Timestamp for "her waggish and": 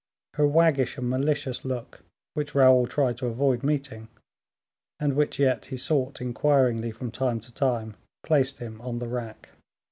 0.33-1.07